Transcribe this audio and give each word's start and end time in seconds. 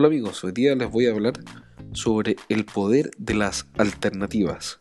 Hola 0.00 0.06
amigos, 0.06 0.44
hoy 0.44 0.52
día 0.52 0.76
les 0.76 0.88
voy 0.88 1.06
a 1.06 1.10
hablar 1.10 1.32
sobre 1.90 2.36
el 2.48 2.64
poder 2.64 3.10
de 3.18 3.34
las 3.34 3.66
alternativas. 3.78 4.80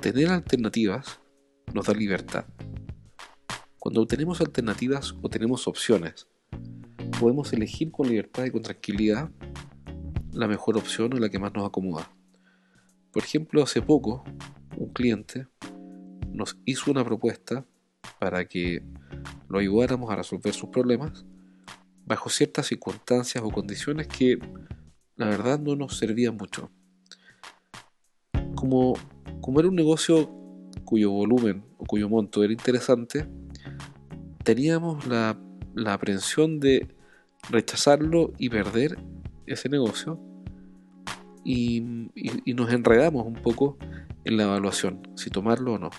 Tener 0.00 0.28
alternativas 0.28 1.18
nos 1.74 1.86
da 1.86 1.94
libertad. 1.94 2.44
Cuando 3.80 4.06
tenemos 4.06 4.40
alternativas 4.40 5.16
o 5.20 5.28
tenemos 5.28 5.66
opciones, 5.66 6.28
podemos 7.18 7.52
elegir 7.52 7.90
con 7.90 8.06
libertad 8.06 8.44
y 8.44 8.52
con 8.52 8.62
tranquilidad 8.62 9.32
la 10.30 10.46
mejor 10.46 10.76
opción 10.76 11.12
o 11.12 11.16
la 11.16 11.28
que 11.28 11.40
más 11.40 11.52
nos 11.52 11.66
acomoda. 11.66 12.08
Por 13.10 13.24
ejemplo, 13.24 13.64
hace 13.64 13.82
poco 13.82 14.22
un 14.76 14.92
cliente 14.92 15.48
nos 16.28 16.56
hizo 16.66 16.88
una 16.88 17.04
propuesta 17.04 17.66
para 18.20 18.44
que 18.44 18.84
lo 19.48 19.58
ayudáramos 19.58 20.10
a 20.10 20.16
resolver 20.16 20.54
sus 20.54 20.70
problemas 20.70 21.24
bajo 22.06 22.28
ciertas 22.28 22.66
circunstancias 22.66 23.42
o 23.44 23.50
condiciones 23.50 24.06
que 24.08 24.38
la 25.16 25.26
verdad 25.26 25.60
no 25.60 25.76
nos 25.76 25.96
servían 25.98 26.36
mucho. 26.36 26.70
Como, 28.54 28.94
como 29.40 29.60
era 29.60 29.68
un 29.68 29.76
negocio 29.76 30.30
cuyo 30.84 31.10
volumen 31.10 31.64
o 31.78 31.84
cuyo 31.84 32.08
monto 32.08 32.42
era 32.42 32.52
interesante, 32.52 33.26
teníamos 34.44 35.06
la, 35.06 35.38
la 35.74 35.94
aprensión 35.94 36.58
de 36.58 36.88
rechazarlo 37.48 38.32
y 38.38 38.48
perder 38.48 38.98
ese 39.46 39.68
negocio 39.68 40.20
y, 41.44 42.10
y, 42.14 42.54
nos 42.54 42.70
enredamos 42.72 43.26
un 43.26 43.34
poco 43.34 43.78
en 44.24 44.36
la 44.36 44.44
evaluación, 44.44 45.00
si 45.16 45.30
tomarlo 45.30 45.74
o 45.74 45.78
no 45.78 45.90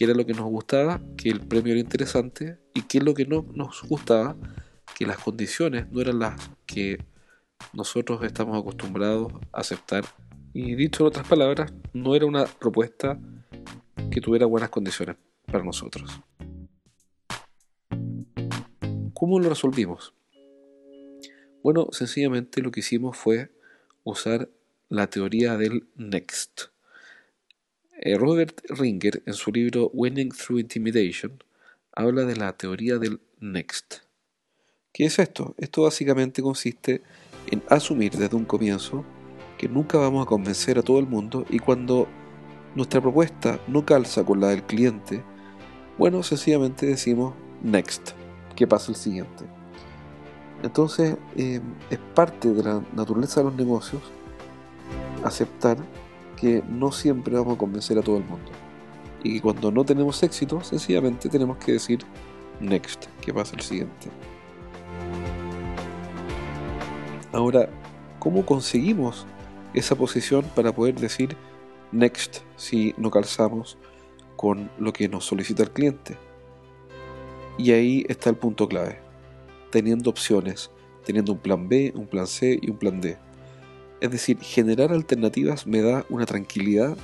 qué 0.00 0.04
era 0.04 0.14
lo 0.14 0.24
que 0.24 0.32
nos 0.32 0.46
gustaba, 0.46 0.98
que 1.18 1.28
el 1.28 1.40
premio 1.46 1.74
era 1.74 1.80
interesante 1.80 2.58
y 2.72 2.80
qué 2.84 2.96
es 2.96 3.04
lo 3.04 3.12
que 3.12 3.26
no 3.26 3.44
nos 3.52 3.82
gustaba, 3.82 4.34
que 4.96 5.04
las 5.04 5.18
condiciones 5.18 5.92
no 5.92 6.00
eran 6.00 6.20
las 6.20 6.50
que 6.64 7.04
nosotros 7.74 8.22
estamos 8.24 8.58
acostumbrados 8.58 9.30
a 9.52 9.60
aceptar. 9.60 10.06
Y 10.54 10.74
dicho 10.74 11.02
en 11.02 11.08
otras 11.08 11.28
palabras, 11.28 11.74
no 11.92 12.14
era 12.14 12.24
una 12.24 12.46
propuesta 12.46 13.20
que 14.10 14.22
tuviera 14.22 14.46
buenas 14.46 14.70
condiciones 14.70 15.16
para 15.44 15.64
nosotros. 15.64 16.18
¿Cómo 19.12 19.38
lo 19.38 19.50
resolvimos? 19.50 20.14
Bueno, 21.62 21.88
sencillamente 21.92 22.62
lo 22.62 22.70
que 22.70 22.80
hicimos 22.80 23.18
fue 23.18 23.50
usar 24.04 24.48
la 24.88 25.08
teoría 25.08 25.58
del 25.58 25.90
next. 25.94 26.70
Eh, 28.02 28.16
Robert 28.16 28.62
Ringer, 28.70 29.22
en 29.26 29.34
su 29.34 29.52
libro 29.52 29.90
Winning 29.92 30.30
Through 30.30 30.60
Intimidation, 30.60 31.44
habla 31.92 32.24
de 32.24 32.34
la 32.34 32.54
teoría 32.54 32.96
del 32.96 33.20
next. 33.40 33.96
¿Qué 34.90 35.04
es 35.04 35.18
esto? 35.18 35.54
Esto 35.58 35.82
básicamente 35.82 36.40
consiste 36.40 37.02
en 37.50 37.62
asumir 37.68 38.12
desde 38.12 38.36
un 38.36 38.46
comienzo 38.46 39.04
que 39.58 39.68
nunca 39.68 39.98
vamos 39.98 40.24
a 40.24 40.26
convencer 40.26 40.78
a 40.78 40.82
todo 40.82 40.98
el 40.98 41.06
mundo 41.06 41.44
y 41.50 41.58
cuando 41.58 42.08
nuestra 42.74 43.02
propuesta 43.02 43.60
no 43.68 43.84
calza 43.84 44.24
con 44.24 44.40
la 44.40 44.48
del 44.48 44.62
cliente, 44.62 45.22
bueno, 45.98 46.22
sencillamente 46.22 46.86
decimos 46.86 47.34
next, 47.62 48.12
que 48.56 48.66
pasa 48.66 48.92
el 48.92 48.96
siguiente. 48.96 49.44
Entonces, 50.62 51.18
eh, 51.36 51.60
es 51.90 51.98
parte 52.14 52.50
de 52.50 52.62
la 52.62 52.82
naturaleza 52.94 53.40
de 53.40 53.44
los 53.50 53.56
negocios 53.56 54.00
aceptar 55.22 55.76
que 56.40 56.62
no 56.68 56.90
siempre 56.90 57.36
vamos 57.36 57.54
a 57.54 57.58
convencer 57.58 57.98
a 57.98 58.02
todo 58.02 58.16
el 58.16 58.24
mundo. 58.24 58.50
Y 59.22 59.34
que 59.34 59.40
cuando 59.42 59.70
no 59.70 59.84
tenemos 59.84 60.22
éxito, 60.22 60.62
sencillamente 60.62 61.28
tenemos 61.28 61.58
que 61.58 61.72
decir 61.72 62.00
next, 62.60 63.06
que 63.20 63.34
pasa 63.34 63.54
el 63.56 63.60
siguiente. 63.60 64.08
Ahora, 67.32 67.68
¿cómo 68.18 68.46
conseguimos 68.46 69.26
esa 69.74 69.94
posición 69.94 70.44
para 70.56 70.74
poder 70.74 70.94
decir 70.94 71.36
next 71.92 72.38
si 72.56 72.94
no 72.96 73.10
calzamos 73.10 73.76
con 74.36 74.70
lo 74.78 74.92
que 74.92 75.08
nos 75.08 75.26
solicita 75.26 75.62
el 75.62 75.70
cliente? 75.70 76.16
Y 77.58 77.72
ahí 77.72 78.06
está 78.08 78.30
el 78.30 78.36
punto 78.36 78.66
clave, 78.66 78.98
teniendo 79.70 80.08
opciones, 80.08 80.70
teniendo 81.04 81.32
un 81.32 81.38
plan 81.38 81.68
B, 81.68 81.92
un 81.94 82.06
plan 82.06 82.26
C 82.26 82.58
y 82.60 82.70
un 82.70 82.78
plan 82.78 83.00
D 83.02 83.18
es 84.00 84.10
decir, 84.10 84.38
generar 84.40 84.92
alternativas 84.92 85.66
me 85.66 85.82
da 85.82 86.04
una 86.08 86.24
tranquilidad, 86.26 86.96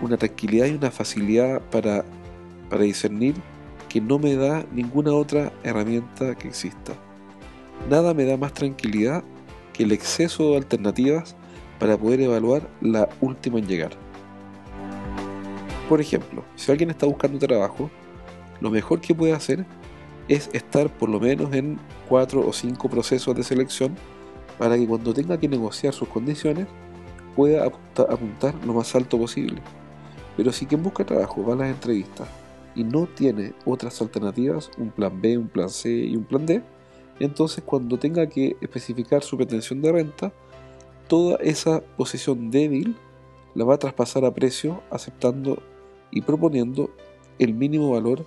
una 0.00 0.16
tranquilidad 0.16 0.66
y 0.66 0.72
una 0.72 0.90
facilidad 0.90 1.60
para, 1.70 2.04
discernir 2.80 3.34
que 3.88 4.00
no 4.00 4.18
me 4.18 4.34
da 4.34 4.66
ninguna 4.72 5.12
otra 5.12 5.52
herramienta 5.62 6.34
que 6.34 6.48
exista. 6.48 6.94
Nada 7.88 8.12
me 8.12 8.24
da 8.24 8.36
más 8.36 8.52
tranquilidad 8.52 9.22
que 9.72 9.84
el 9.84 9.92
exceso 9.92 10.50
de 10.50 10.56
alternativas 10.56 11.36
para 11.78 11.96
poder 11.96 12.22
evaluar 12.22 12.68
la 12.80 13.08
última 13.20 13.58
en 13.58 13.68
llegar. 13.68 13.90
Por 15.88 16.00
ejemplo, 16.00 16.44
si 16.56 16.72
alguien 16.72 16.90
está 16.90 17.06
buscando 17.06 17.38
trabajo, 17.38 17.90
lo 18.60 18.70
mejor 18.70 19.00
que 19.00 19.14
puede 19.14 19.32
hacer 19.32 19.64
es 20.28 20.50
estar 20.52 20.90
por 20.90 21.08
lo 21.08 21.20
menos 21.20 21.54
en 21.54 21.78
cuatro 22.08 22.44
o 22.46 22.52
cinco 22.52 22.88
procesos 22.88 23.36
de 23.36 23.44
selección 23.44 23.96
para 24.58 24.76
que 24.76 24.86
cuando 24.86 25.12
tenga 25.12 25.38
que 25.38 25.48
negociar 25.48 25.92
sus 25.92 26.08
condiciones 26.08 26.66
pueda 27.34 27.64
apuntar 27.64 28.54
lo 28.64 28.72
más 28.72 28.94
alto 28.94 29.18
posible. 29.18 29.60
Pero 30.36 30.52
si 30.52 30.66
quien 30.66 30.82
busca 30.82 31.04
trabajo 31.04 31.44
va 31.44 31.54
a 31.54 31.56
las 31.56 31.70
entrevistas 31.70 32.28
y 32.74 32.84
no 32.84 33.06
tiene 33.06 33.54
otras 33.64 34.00
alternativas, 34.00 34.70
un 34.78 34.90
plan 34.90 35.20
B, 35.20 35.38
un 35.38 35.48
plan 35.48 35.68
C 35.68 35.90
y 35.90 36.16
un 36.16 36.24
plan 36.24 36.46
D, 36.46 36.62
entonces 37.20 37.62
cuando 37.64 37.98
tenga 37.98 38.26
que 38.26 38.56
especificar 38.60 39.22
su 39.22 39.36
pretensión 39.36 39.80
de 39.80 39.92
renta, 39.92 40.32
toda 41.08 41.36
esa 41.36 41.80
posición 41.80 42.50
débil 42.50 42.96
la 43.54 43.64
va 43.64 43.74
a 43.74 43.78
traspasar 43.78 44.24
a 44.24 44.34
precio 44.34 44.82
aceptando 44.90 45.62
y 46.10 46.20
proponiendo 46.20 46.90
el 47.38 47.54
mínimo 47.54 47.90
valor 47.90 48.26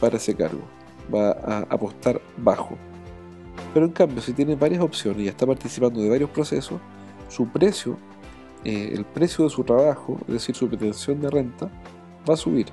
para 0.00 0.16
ese 0.16 0.34
cargo. 0.34 0.62
Va 1.14 1.32
a 1.32 1.66
apostar 1.68 2.20
bajo. 2.38 2.78
Pero 3.72 3.86
en 3.86 3.92
cambio, 3.92 4.20
si 4.20 4.32
tiene 4.32 4.54
varias 4.54 4.82
opciones 4.82 5.22
y 5.22 5.28
está 5.28 5.46
participando 5.46 6.00
de 6.00 6.08
varios 6.08 6.30
procesos, 6.30 6.80
su 7.28 7.48
precio, 7.48 7.96
eh, 8.64 8.92
el 8.94 9.04
precio 9.04 9.44
de 9.44 9.50
su 9.50 9.64
trabajo, 9.64 10.18
es 10.26 10.34
decir, 10.34 10.54
su 10.54 10.68
pretensión 10.68 11.20
de 11.20 11.30
renta, 11.30 11.70
va 12.28 12.34
a 12.34 12.36
subir. 12.36 12.66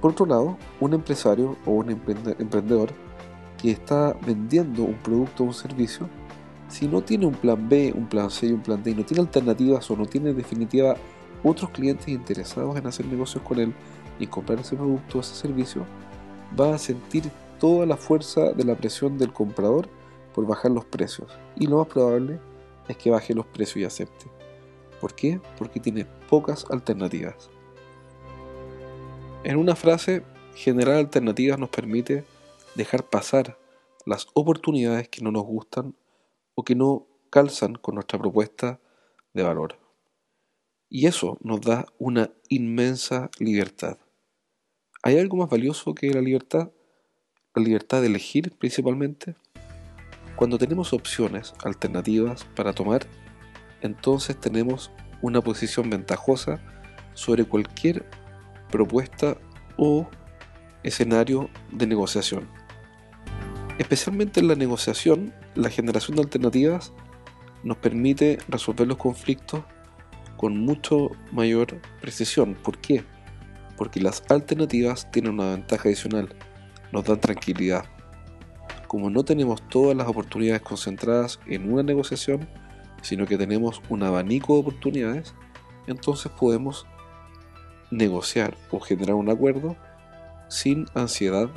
Por 0.00 0.12
otro 0.12 0.26
lado, 0.26 0.56
un 0.80 0.94
empresario 0.94 1.56
o 1.64 1.72
un 1.72 1.90
emprendedor 1.90 2.90
que 3.60 3.70
está 3.70 4.16
vendiendo 4.26 4.82
un 4.82 4.94
producto 4.94 5.44
o 5.44 5.46
un 5.46 5.54
servicio, 5.54 6.08
si 6.68 6.88
no 6.88 7.02
tiene 7.02 7.26
un 7.26 7.34
plan 7.34 7.68
B, 7.68 7.92
un 7.94 8.06
plan 8.06 8.30
C 8.30 8.46
y 8.46 8.52
un 8.52 8.62
plan 8.62 8.82
D, 8.82 8.90
y 8.90 8.94
no 8.94 9.04
tiene 9.04 9.20
alternativas 9.20 9.88
o 9.90 9.96
no 9.96 10.06
tiene 10.06 10.30
en 10.30 10.36
definitiva 10.36 10.96
otros 11.44 11.70
clientes 11.70 12.08
interesados 12.08 12.76
en 12.76 12.86
hacer 12.86 13.06
negocios 13.06 13.44
con 13.44 13.60
él 13.60 13.74
y 14.18 14.26
comprar 14.26 14.58
ese 14.58 14.74
producto 14.74 15.18
o 15.18 15.20
ese 15.20 15.34
servicio, 15.34 15.84
va 16.58 16.74
a 16.74 16.78
sentir 16.78 17.30
toda 17.62 17.86
la 17.86 17.96
fuerza 17.96 18.50
de 18.50 18.64
la 18.64 18.74
presión 18.74 19.18
del 19.18 19.32
comprador 19.32 19.88
por 20.34 20.44
bajar 20.48 20.72
los 20.72 20.84
precios. 20.84 21.30
Y 21.54 21.68
lo 21.68 21.78
más 21.78 21.86
probable 21.86 22.40
es 22.88 22.96
que 22.96 23.08
baje 23.08 23.34
los 23.34 23.46
precios 23.46 23.76
y 23.76 23.84
acepte. 23.84 24.26
¿Por 25.00 25.14
qué? 25.14 25.40
Porque 25.58 25.78
tiene 25.78 26.04
pocas 26.28 26.64
alternativas. 26.70 27.50
En 29.44 29.58
una 29.58 29.76
frase, 29.76 30.24
generar 30.56 30.96
alternativas 30.96 31.56
nos 31.56 31.68
permite 31.68 32.24
dejar 32.74 33.08
pasar 33.08 33.56
las 34.06 34.26
oportunidades 34.34 35.08
que 35.08 35.22
no 35.22 35.30
nos 35.30 35.44
gustan 35.44 35.94
o 36.56 36.64
que 36.64 36.74
no 36.74 37.06
calzan 37.30 37.76
con 37.76 37.94
nuestra 37.94 38.18
propuesta 38.18 38.80
de 39.34 39.44
valor. 39.44 39.78
Y 40.88 41.06
eso 41.06 41.38
nos 41.40 41.60
da 41.60 41.86
una 42.00 42.32
inmensa 42.48 43.30
libertad. 43.38 43.98
¿Hay 45.04 45.16
algo 45.16 45.36
más 45.36 45.48
valioso 45.48 45.94
que 45.94 46.10
la 46.10 46.20
libertad? 46.20 46.72
La 47.54 47.62
libertad 47.62 48.00
de 48.00 48.06
elegir 48.06 48.50
principalmente. 48.58 49.34
Cuando 50.36 50.56
tenemos 50.56 50.94
opciones 50.94 51.52
alternativas 51.62 52.44
para 52.56 52.72
tomar, 52.72 53.06
entonces 53.82 54.40
tenemos 54.40 54.90
una 55.20 55.42
posición 55.42 55.90
ventajosa 55.90 56.60
sobre 57.12 57.44
cualquier 57.44 58.06
propuesta 58.70 59.36
o 59.76 60.08
escenario 60.82 61.50
de 61.70 61.86
negociación. 61.86 62.48
Especialmente 63.76 64.40
en 64.40 64.48
la 64.48 64.54
negociación, 64.54 65.34
la 65.54 65.68
generación 65.68 66.16
de 66.16 66.22
alternativas 66.22 66.94
nos 67.64 67.76
permite 67.76 68.38
resolver 68.48 68.88
los 68.88 68.96
conflictos 68.96 69.62
con 70.38 70.56
mucho 70.56 71.10
mayor 71.32 71.82
precisión. 72.00 72.54
¿Por 72.54 72.78
qué? 72.78 73.04
Porque 73.76 74.00
las 74.00 74.22
alternativas 74.30 75.10
tienen 75.12 75.34
una 75.34 75.50
ventaja 75.50 75.88
adicional, 75.90 76.34
nos 76.92 77.04
dan 77.04 77.20
tranquilidad. 77.20 77.84
Como 78.86 79.10
no 79.10 79.24
tenemos 79.24 79.66
todas 79.68 79.96
las 79.96 80.06
oportunidades 80.06 80.62
concentradas 80.62 81.40
en 81.46 81.72
una 81.72 81.82
negociación, 81.82 82.46
sino 83.02 83.26
que 83.26 83.38
tenemos 83.38 83.82
un 83.88 84.02
abanico 84.02 84.54
de 84.54 84.60
oportunidades, 84.60 85.34
entonces 85.86 86.30
podemos 86.30 86.86
negociar 87.90 88.56
o 88.70 88.80
generar 88.80 89.14
un 89.14 89.30
acuerdo 89.30 89.76
sin 90.48 90.86
ansiedad, 90.94 91.48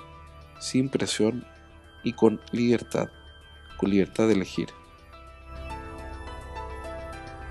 sin 0.60 0.90
presión 0.90 1.46
y 2.04 2.14
con 2.14 2.42
libertad, 2.52 3.10
con 3.78 3.90
libertad 3.90 4.28
de 4.28 4.34
elegir. 4.34 4.70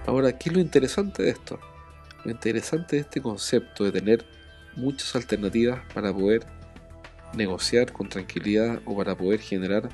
Ahora, 0.07 0.37
¿qué 0.39 0.51
es 0.51 0.55
lo 0.55 0.61
interesante 0.61 1.23
de 1.23 1.31
esto? 1.31 1.59
Lo 2.25 2.31
interesante 2.31 2.97
de 2.97 3.03
este 3.03 3.23
concepto 3.23 3.85
de 3.85 3.93
tener 3.93 4.25
muchas 4.77 5.15
alternativas 5.15 5.81
para 5.95 6.13
poder 6.13 6.47
negociar 7.37 7.93
con 7.93 8.09
tranquilidad 8.09 8.81
o 8.85 8.97
para 8.97 9.17
poder 9.17 9.41
generar 9.41 9.89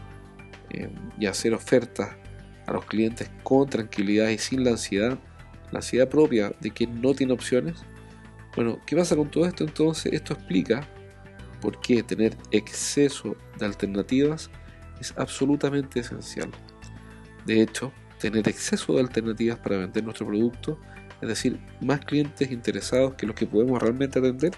eh, 0.70 0.88
y 1.18 1.26
hacer 1.26 1.54
ofertas 1.54 2.10
a 2.66 2.72
los 2.72 2.84
clientes 2.84 3.30
con 3.42 3.68
tranquilidad 3.68 4.28
y 4.28 4.38
sin 4.38 4.64
la 4.64 4.70
ansiedad, 4.70 5.18
la 5.72 5.78
ansiedad 5.78 6.08
propia 6.08 6.52
de 6.60 6.70
quien 6.70 7.00
no 7.00 7.14
tiene 7.14 7.32
opciones. 7.32 7.84
Bueno, 8.54 8.80
¿qué 8.86 8.96
pasa 8.96 9.16
con 9.16 9.30
todo 9.30 9.46
esto? 9.46 9.64
Entonces, 9.64 10.12
esto 10.12 10.34
explica 10.34 10.86
por 11.60 11.80
qué 11.80 12.02
tener 12.02 12.36
exceso 12.50 13.36
de 13.58 13.66
alternativas 13.66 14.50
es 15.00 15.14
absolutamente 15.16 16.00
esencial. 16.00 16.50
De 17.46 17.62
hecho, 17.62 17.92
tener 18.18 18.48
exceso 18.48 18.94
de 18.94 19.00
alternativas 19.00 19.58
para 19.58 19.78
vender 19.78 20.04
nuestro 20.04 20.26
producto, 20.26 20.78
es 21.20 21.28
decir, 21.28 21.58
más 21.80 22.00
clientes 22.00 22.50
interesados 22.50 23.14
que 23.14 23.26
los 23.26 23.34
que 23.34 23.46
podemos 23.46 23.80
realmente 23.80 24.18
atender, 24.18 24.52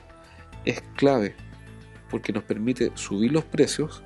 es 0.65 0.81
clave 0.97 1.35
porque 2.13 2.33
nos 2.33 2.45
permite 2.45 2.93
subir 2.95 3.33
los 3.33 3.45
precios 3.45 4.05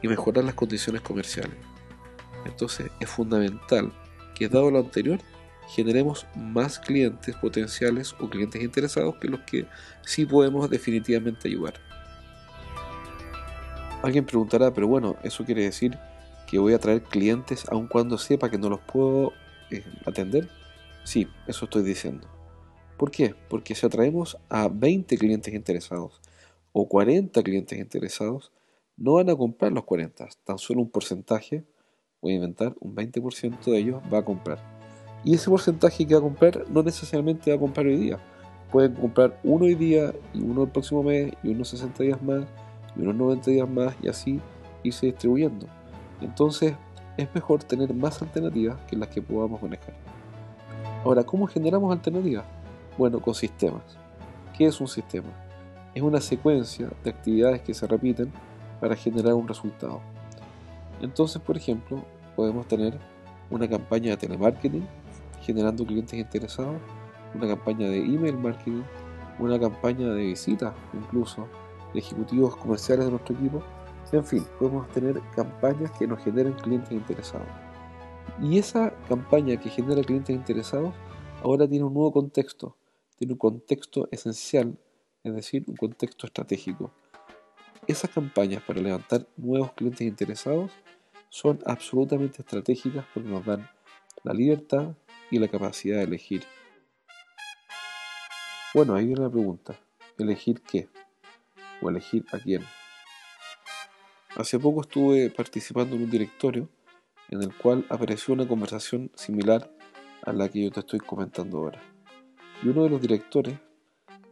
y 0.00 0.08
mejorar 0.08 0.44
las 0.44 0.54
condiciones 0.54 1.02
comerciales. 1.02 1.56
Entonces 2.46 2.90
es 3.00 3.10
fundamental 3.10 3.92
que 4.34 4.48
dado 4.48 4.70
lo 4.70 4.78
anterior, 4.78 5.18
generemos 5.68 6.26
más 6.36 6.78
clientes 6.78 7.36
potenciales 7.36 8.14
o 8.20 8.30
clientes 8.30 8.62
interesados 8.62 9.16
que 9.16 9.28
los 9.28 9.40
que 9.40 9.66
sí 10.02 10.24
podemos 10.24 10.70
definitivamente 10.70 11.48
ayudar. 11.48 11.74
Alguien 14.02 14.24
preguntará, 14.24 14.72
pero 14.72 14.86
bueno, 14.86 15.16
eso 15.22 15.44
quiere 15.44 15.64
decir 15.64 15.98
que 16.46 16.58
voy 16.58 16.72
a 16.72 16.78
traer 16.78 17.02
clientes 17.02 17.66
aun 17.68 17.86
cuando 17.86 18.16
sepa 18.16 18.48
que 18.48 18.58
no 18.58 18.70
los 18.70 18.80
puedo 18.80 19.32
eh, 19.70 19.84
atender. 20.06 20.48
Sí, 21.04 21.28
eso 21.46 21.66
estoy 21.66 21.82
diciendo. 21.82 22.26
¿Por 22.96 23.10
qué? 23.10 23.34
Porque 23.48 23.74
si 23.74 23.84
atraemos 23.84 24.38
a 24.48 24.68
20 24.68 25.18
clientes 25.18 25.52
interesados 25.52 26.20
o 26.72 26.88
40 26.88 27.42
clientes 27.42 27.78
interesados, 27.78 28.52
no 28.96 29.14
van 29.14 29.30
a 29.30 29.36
comprar 29.36 29.72
los 29.72 29.84
40, 29.84 30.28
tan 30.44 30.58
solo 30.58 30.82
un 30.82 30.90
porcentaje, 30.90 31.64
voy 32.20 32.32
a 32.32 32.36
inventar, 32.36 32.76
un 32.80 32.94
20% 32.94 33.64
de 33.64 33.78
ellos 33.78 34.02
va 34.12 34.18
a 34.18 34.24
comprar. 34.24 34.58
Y 35.24 35.34
ese 35.34 35.50
porcentaje 35.50 36.06
que 36.06 36.14
va 36.14 36.20
a 36.20 36.22
comprar 36.22 36.64
no 36.70 36.82
necesariamente 36.82 37.50
va 37.50 37.56
a 37.56 37.60
comprar 37.60 37.86
hoy 37.86 37.96
día. 37.96 38.18
Pueden 38.70 38.94
comprar 38.94 39.38
uno 39.42 39.64
hoy 39.64 39.74
día 39.74 40.12
y 40.32 40.40
uno 40.42 40.64
el 40.64 40.70
próximo 40.70 41.02
mes 41.02 41.32
y 41.42 41.48
unos 41.48 41.68
60 41.68 42.02
días 42.02 42.22
más 42.22 42.44
y 42.96 43.02
unos 43.02 43.16
90 43.16 43.50
días 43.50 43.68
más 43.68 43.94
y 44.02 44.08
así 44.08 44.40
irse 44.82 45.06
distribuyendo. 45.06 45.66
Entonces 46.20 46.74
es 47.16 47.34
mejor 47.34 47.64
tener 47.64 47.92
más 47.92 48.22
alternativas 48.22 48.80
que 48.82 48.96
las 48.96 49.08
que 49.08 49.20
podamos 49.20 49.62
manejar. 49.62 49.94
Ahora, 51.04 51.24
¿cómo 51.24 51.46
generamos 51.46 51.92
alternativas? 51.92 52.44
Bueno, 52.96 53.20
con 53.20 53.34
sistemas. 53.34 53.82
¿Qué 54.56 54.66
es 54.66 54.80
un 54.80 54.88
sistema? 54.88 55.49
Es 55.94 56.02
una 56.02 56.20
secuencia 56.20 56.90
de 57.04 57.10
actividades 57.10 57.62
que 57.62 57.74
se 57.74 57.86
repiten 57.86 58.32
para 58.80 58.96
generar 58.96 59.34
un 59.34 59.48
resultado. 59.48 60.00
Entonces, 61.00 61.40
por 61.42 61.56
ejemplo, 61.56 62.04
podemos 62.36 62.66
tener 62.68 62.98
una 63.50 63.68
campaña 63.68 64.10
de 64.10 64.16
telemarketing 64.16 64.86
generando 65.42 65.84
clientes 65.84 66.18
interesados, 66.18 66.76
una 67.34 67.48
campaña 67.48 67.88
de 67.88 67.98
email 67.98 68.36
marketing, 68.36 68.82
una 69.38 69.58
campaña 69.58 70.08
de 70.08 70.26
visitas 70.26 70.74
incluso 70.92 71.48
de 71.92 72.00
ejecutivos 72.00 72.56
comerciales 72.56 73.06
de 73.06 73.10
nuestro 73.10 73.34
equipo 73.34 73.62
en 74.12 74.24
fin, 74.24 74.44
podemos 74.58 74.88
tener 74.88 75.20
campañas 75.36 75.92
que 75.92 76.06
nos 76.06 76.22
generen 76.22 76.54
clientes 76.54 76.90
interesados. 76.90 77.46
Y 78.42 78.58
esa 78.58 78.92
campaña 79.08 79.56
que 79.56 79.70
genera 79.70 80.02
clientes 80.02 80.34
interesados 80.34 80.92
ahora 81.42 81.68
tiene 81.68 81.84
un 81.84 81.94
nuevo 81.94 82.12
contexto, 82.12 82.76
tiene 83.16 83.34
un 83.34 83.38
contexto 83.38 84.08
esencial, 84.10 84.76
es 85.22 85.34
decir, 85.34 85.64
un 85.66 85.76
contexto 85.76 86.26
estratégico. 86.26 86.92
Esas 87.86 88.10
campañas 88.10 88.62
para 88.62 88.80
levantar 88.80 89.26
nuevos 89.36 89.72
clientes 89.72 90.06
interesados 90.06 90.70
son 91.28 91.60
absolutamente 91.66 92.42
estratégicas 92.42 93.04
porque 93.12 93.28
nos 93.28 93.44
dan 93.44 93.68
la 94.22 94.34
libertad 94.34 94.94
y 95.30 95.38
la 95.38 95.48
capacidad 95.48 95.98
de 95.98 96.04
elegir. 96.04 96.44
Bueno, 98.74 98.94
ahí 98.94 99.06
viene 99.06 99.22
la 99.22 99.30
pregunta, 99.30 99.74
¿elegir 100.18 100.60
qué? 100.62 100.88
¿O 101.82 101.90
elegir 101.90 102.24
a 102.32 102.38
quién? 102.38 102.62
Hace 104.36 104.58
poco 104.58 104.82
estuve 104.82 105.30
participando 105.30 105.96
en 105.96 106.04
un 106.04 106.10
directorio 106.10 106.68
en 107.30 107.42
el 107.42 107.54
cual 107.56 107.84
apareció 107.88 108.34
una 108.34 108.46
conversación 108.46 109.10
similar 109.14 109.70
a 110.22 110.32
la 110.32 110.48
que 110.48 110.64
yo 110.64 110.70
te 110.70 110.80
estoy 110.80 111.00
comentando 111.00 111.58
ahora. 111.58 111.80
Y 112.62 112.68
uno 112.68 112.84
de 112.84 112.90
los 112.90 113.00
directores 113.00 113.58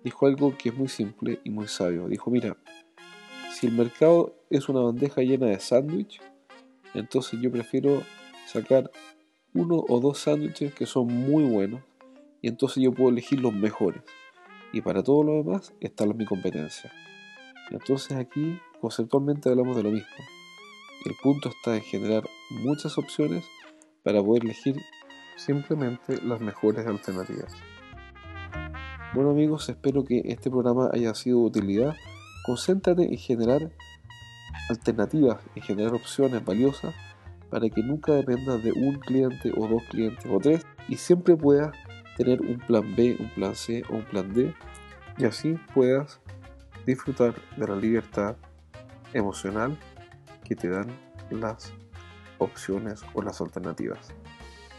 dijo 0.05 0.27
algo 0.27 0.57
que 0.57 0.71
es 0.71 0.75
muy 0.75 0.89
simple 0.89 1.41
y 1.45 1.51
muy 1.51 1.69
sabio. 1.69 2.09
Dijo, 2.09 2.31
mira, 2.31 2.57
si 3.53 3.67
el 3.67 3.73
mercado 3.73 4.35
es 4.51 4.69
una 4.69 4.81
bandeja 4.81 5.23
llena 5.23 5.47
de 5.47 5.61
sándwich, 5.61 6.21
entonces 6.95 7.41
yo 7.41 7.51
prefiero 7.51 8.03
sacar 8.47 8.91
uno 9.55 9.85
o 9.89 10.01
dos 10.01 10.19
sándwiches 10.19 10.75
que 10.75 10.87
son 10.87 11.07
muy 11.07 11.45
buenos 11.45 11.83
y 12.41 12.49
entonces 12.49 12.83
yo 12.83 12.93
puedo 12.93 13.11
elegir 13.11 13.41
los 13.41 13.53
mejores. 13.53 14.03
Y 14.73 14.81
para 14.81 15.03
todo 15.03 15.23
lo 15.23 15.43
demás 15.43 15.75
está 15.81 16.07
mi 16.07 16.25
competencia. 16.25 16.93
Entonces 17.71 18.17
aquí 18.17 18.59
conceptualmente 18.81 19.49
hablamos 19.49 19.77
de 19.77 19.83
lo 19.83 19.91
mismo. 19.91 20.09
El 21.05 21.15
punto 21.23 21.49
está 21.49 21.77
en 21.77 21.83
generar 21.83 22.29
muchas 22.51 22.99
opciones 22.99 23.45
para 24.03 24.23
poder 24.23 24.45
elegir 24.45 24.77
simplemente 25.37 26.21
las 26.23 26.41
mejores 26.41 26.87
alternativas. 26.87 27.55
Bueno 29.15 29.31
amigos, 29.31 29.67
espero 29.71 30.05
que 30.05 30.21
este 30.27 30.51
programa 30.51 30.91
haya 30.93 31.15
sido 31.15 31.39
de 31.39 31.47
utilidad. 31.47 31.97
Concéntrate 32.45 33.05
en 33.05 33.17
generar 33.17 33.71
alternativas, 34.69 35.41
en 35.55 35.63
generar 35.63 35.95
opciones 35.95 36.45
valiosas 36.45 36.95
para 37.49 37.71
que 37.71 37.83
nunca 37.83 38.13
dependas 38.13 38.63
de 38.63 38.73
un 38.73 38.99
cliente 38.99 39.51
o 39.57 39.67
dos 39.67 39.83
clientes 39.85 40.27
o 40.31 40.39
tres 40.39 40.67
y 40.89 40.97
siempre 40.97 41.37
puedas 41.37 41.75
tener 42.19 42.43
un 42.43 42.59
plan 42.59 42.95
B, 42.95 43.17
un 43.19 43.31
plan 43.31 43.55
C 43.55 43.83
o 43.89 43.97
un 43.97 44.05
plan 44.05 44.31
D 44.35 44.55
y 45.17 45.25
así 45.25 45.59
puedas 45.73 46.21
disfrutar 46.85 47.35
de 47.57 47.67
la 47.67 47.77
libertad 47.77 48.37
emocional 49.15 49.79
que 50.45 50.55
te 50.55 50.69
dan 50.69 50.89
las 51.31 51.73
opciones 52.37 53.01
o 53.15 53.23
las 53.23 53.41
alternativas. 53.41 54.11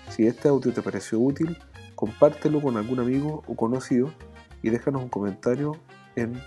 Si 0.09 0.27
este 0.27 0.49
audio 0.49 0.71
te 0.71 0.83
pareció 0.83 1.19
útil, 1.19 1.57
compártelo 1.99 2.61
con 2.61 2.77
algún 2.77 3.01
amigo 3.01 3.43
o 3.45 3.57
conocido 3.57 4.09
y 4.63 4.69
déjanos 4.69 5.03
un 5.03 5.09
comentario 5.09 5.75
en 6.15 6.41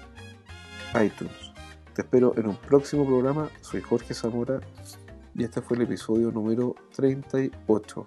iTunes. 0.94 1.52
Te 1.92 2.00
espero 2.00 2.32
en 2.38 2.46
un 2.46 2.56
próximo 2.56 3.04
programa. 3.04 3.50
Soy 3.60 3.82
Jorge 3.82 4.14
Zamora 4.14 4.60
y 5.34 5.44
este 5.44 5.60
fue 5.60 5.76
el 5.76 5.82
episodio 5.82 6.30
número 6.32 6.74
38. 6.96 8.06